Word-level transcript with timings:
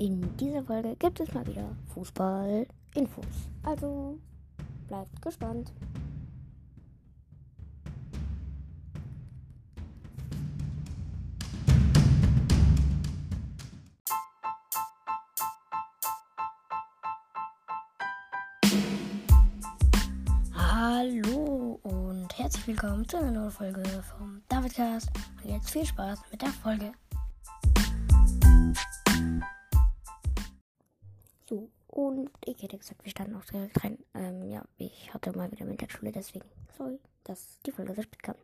In 0.00 0.34
dieser 0.38 0.62
Folge 0.62 0.96
gibt 0.98 1.20
es 1.20 1.30
mal 1.34 1.46
wieder 1.46 1.76
Fußball-Infos. 1.92 3.26
Also 3.62 4.18
bleibt 4.88 5.20
gespannt. 5.20 5.74
Hallo 20.54 21.78
und 21.82 22.38
herzlich 22.38 22.68
willkommen 22.68 23.06
zu 23.06 23.18
einer 23.18 23.32
neuen 23.32 23.50
Folge 23.50 23.82
vom 24.16 24.40
Davidcast. 24.48 25.10
Und 25.44 25.50
jetzt 25.50 25.68
viel 25.68 25.84
Spaß 25.84 26.22
mit 26.32 26.40
der 26.40 26.48
Folge. 26.48 26.90
So, 31.50 31.68
und 31.88 32.30
ich 32.44 32.62
hätte 32.62 32.78
gesagt, 32.78 33.04
wir 33.04 33.10
standen 33.10 33.34
auch 33.34 33.44
direkt 33.44 33.82
rein. 33.82 33.98
Ähm, 34.14 34.48
ja, 34.48 34.62
ich 34.78 35.12
hatte 35.12 35.36
mal 35.36 35.50
wieder 35.50 35.66
Mittagsschule, 35.66 36.12
deswegen 36.12 36.44
sorry, 36.78 37.00
dass 37.24 37.58
die 37.66 37.72
Folge 37.72 37.92
so 37.94 38.02
spät 38.02 38.22
kam. 38.22 38.36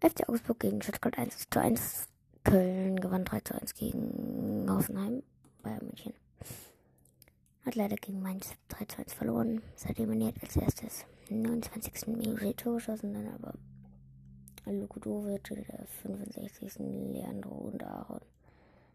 FC 0.00 0.28
Augsburg 0.28 0.60
gegen 0.60 0.80
Stuttgart 0.80 1.18
1 1.18 1.50
zu 1.50 1.60
1. 1.60 2.06
Köln 2.44 3.00
gewann 3.00 3.24
3 3.24 3.40
zu 3.40 3.54
1 3.60 3.74
gegen 3.74 4.66
Hoffenheim, 4.70 5.24
Bayern 5.64 5.84
München. 5.84 6.14
Hat 7.66 7.74
leider 7.74 7.96
gegen 7.96 8.22
Mainz 8.22 8.52
3 8.68 8.84
zu 8.84 8.98
1 8.98 9.12
verloren. 9.14 9.60
Seitdem 9.74 10.12
er 10.12 10.32
als 10.40 10.56
erstes 10.56 11.06
29. 11.30 12.06
Minute 12.06 12.54
Tor 12.54 12.74
geschossen, 12.74 13.14
dann 13.14 13.34
aber 13.34 13.54
Lukudovic 14.64 15.50
in 15.50 15.64
der 15.64 15.86
65. 16.02 16.78
Leandro 17.12 17.50
und 17.50 17.82
Aaron 17.82 18.20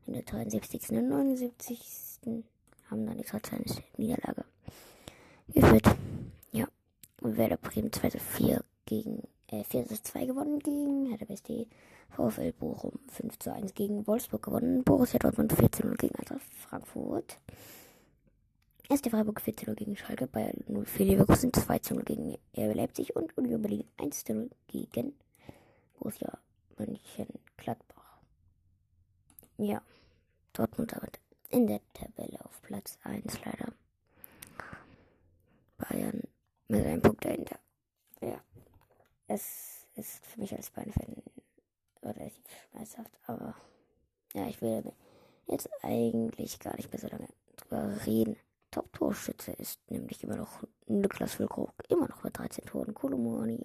in 0.06 0.14
der 0.14 0.24
73. 0.24 0.92
und 0.92 1.10
79. 1.10 2.14
haben 2.94 3.08
dann 3.08 3.18
die 3.18 3.24
3 3.24 3.40
zu 3.40 3.56
1 3.56 3.82
Niederlage 3.98 4.46
geführt. 5.48 5.96
Ja. 6.52 6.68
Und 7.22 7.38
Werder 7.38 7.58
Bremen 7.58 7.92
2 7.92 8.10
zu 8.12 8.20
4 8.20 8.64
gegen, 8.86 9.24
äh, 9.48 9.64
4 9.64 9.88
zu 9.88 10.02
2 10.02 10.26
gewonnen 10.26 10.60
gegen 10.60 11.08
Hertha 11.08 11.26
BSD. 11.26 11.68
VfL 12.10 12.54
Bochum 12.54 13.00
5 13.08 13.40
zu 13.40 13.52
1 13.52 13.74
gegen 13.74 14.06
Wolfsburg 14.06 14.44
gewonnen. 14.44 14.84
Borussia 14.84 15.18
Dortmund 15.18 15.54
4 15.54 15.72
zu 15.72 15.88
0 15.88 15.96
gegen 15.98 16.16
Eintracht 16.16 16.42
Frankfurt. 16.44 17.40
SC 18.90 19.10
Freiburg 19.10 19.42
4 19.42 19.58
zu 19.58 19.66
0 19.66 19.76
gegen 19.76 19.96
Schalke, 19.98 20.28
Bayern 20.28 20.64
0 20.68 20.86
für 20.86 21.04
Leverkusen 21.04 21.52
2 21.52 21.80
zu 21.80 21.96
0 21.96 22.04
gegen 22.04 22.38
RB 22.56 22.76
Leipzig 22.76 23.16
und 23.16 23.36
Union 23.36 23.62
Berlin 23.64 23.86
1 23.98 24.24
zu 24.24 24.34
0 24.36 24.50
gegen 24.68 25.14
Borussia 25.98 26.38
Mönchengladbach. 26.78 28.20
Ja, 29.58 29.82
Dortmund 30.52 30.92
damit 30.92 31.20
in 31.50 31.68
der 31.68 31.82
Tabelle 31.94 32.40
Platz 32.64 32.98
1 33.04 33.44
leider. 33.46 33.74
Bayern 35.78 36.22
mit 36.70 36.86
einem 36.86 37.02
Punkt 37.02 37.24
dahinter. 37.24 37.60
Ja, 38.22 38.42
es 39.28 39.86
ist 39.96 40.26
für 40.26 40.40
mich 40.40 40.56
als 40.56 40.72
Bayern-Fan 40.72 41.22
relativ 42.02 42.44
schmerzhaft, 42.72 43.12
aber 43.28 43.54
ja, 44.34 44.48
ich 44.48 44.62
will 44.62 44.94
jetzt 45.48 45.70
eigentlich 45.82 46.58
gar 46.60 46.76
nicht 46.78 46.92
mehr 46.92 47.00
so 47.00 47.08
lange 47.08 47.28
drüber 47.58 48.06
reden. 48.06 48.38
Top-Torschütze 48.72 49.52
ist 49.52 49.80
nämlich 49.92 50.24
immer 50.24 50.38
noch 50.38 50.64
Niklas 50.88 51.34
Füllkrug, 51.34 51.74
immer 51.90 52.08
noch 52.08 52.24
mit 52.24 52.38
13 52.38 52.66
Toren, 52.66 52.94
Kolomoni 52.94 53.62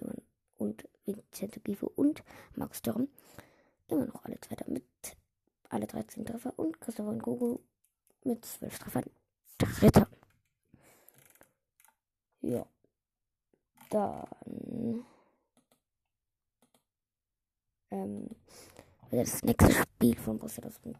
und 0.57 0.87
Vincenzo 1.05 1.61
Grifo 1.63 1.91
und 1.95 2.21
Max 2.53 2.81
Dörren, 2.81 3.07
immer 3.87 4.05
noch 4.05 4.25
alle 4.25 4.39
Zweiter 4.41 4.69
mit 4.69 4.83
alle 5.69 5.87
13 5.87 6.25
Treffer 6.25 6.53
und 6.57 6.81
Christopher 6.81 7.13
Ngogo 7.13 7.61
mit 8.23 8.45
12 8.45 8.79
Treffern 8.79 9.03
Dritter. 9.57 10.07
Ja. 12.41 12.65
Dann 13.89 15.05
ähm, 17.91 18.29
das 19.11 19.43
nächste 19.43 19.71
Spiel 19.71 20.15
von 20.17 20.37
Borussia 20.37 20.61
Dortmund 20.61 20.97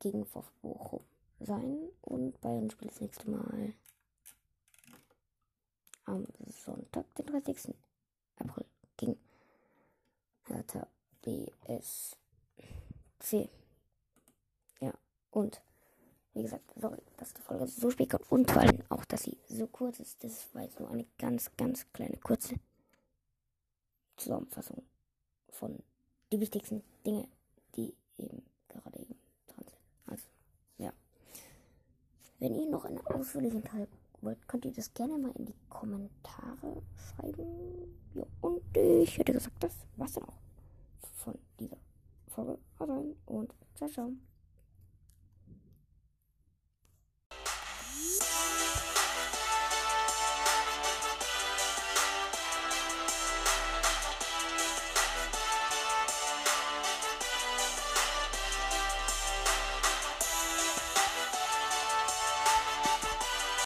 gegen 0.00 0.24
VfB 0.26 0.50
Bochum 0.62 1.04
sein 1.40 1.88
und 2.02 2.40
Bayern 2.40 2.70
spielt 2.70 2.90
das 2.92 3.00
nächste 3.00 3.30
Mal 3.30 3.74
am 6.04 6.26
Sonntag, 6.64 7.12
den 7.16 7.26
30. 7.26 7.74
April 8.38 8.64
gegen 8.96 9.18
Hertha 10.44 10.86
BSC. 11.22 12.16
Ja, 14.80 14.94
und 15.30 15.60
wie 16.36 16.42
gesagt, 16.42 16.70
sorry, 16.78 16.98
dass 17.16 17.32
die 17.32 17.40
Folge 17.40 17.66
so 17.66 17.90
spät 17.90 18.10
kommt 18.10 18.30
und 18.30 18.50
vor 18.50 18.60
allem 18.60 18.82
auch, 18.90 19.06
dass 19.06 19.22
sie 19.22 19.38
so 19.48 19.66
kurz 19.66 20.00
ist. 20.00 20.22
Das 20.22 20.54
war 20.54 20.62
jetzt 20.62 20.78
nur 20.78 20.90
eine 20.90 21.06
ganz, 21.18 21.50
ganz 21.56 21.86
kleine, 21.94 22.18
kurze 22.18 22.56
Zusammenfassung 24.18 24.82
von 25.48 25.78
die 26.30 26.38
wichtigsten 26.38 26.82
Dinge, 27.06 27.26
die 27.74 27.94
eben 28.18 28.42
gerade 28.68 28.98
eben 28.98 29.14
dran 29.46 29.64
sind. 29.64 29.80
Also, 30.06 30.24
ja. 30.76 30.92
Wenn 32.38 32.54
ihr 32.54 32.68
noch 32.68 32.84
einen 32.84 33.00
ausführlichen 33.06 33.64
Teil 33.64 33.88
wollt, 34.20 34.46
könnt 34.46 34.66
ihr 34.66 34.72
das 34.72 34.92
gerne 34.92 35.16
mal 35.16 35.32
in 35.36 35.46
die 35.46 35.56
Kommentare 35.70 36.82
schreiben. 36.96 37.96
Ja, 38.14 38.24
und 38.42 38.60
ich 38.76 39.16
hätte 39.16 39.32
gesagt, 39.32 39.62
das 39.62 39.74
war's 39.96 40.12
dann 40.12 40.24
auch 40.24 40.38
von 41.14 41.38
dieser 41.58 41.78
Folge. 42.28 42.58
Also, 42.78 43.16
und 43.24 43.54
ciao, 43.74 43.88
ciao. 43.88 44.12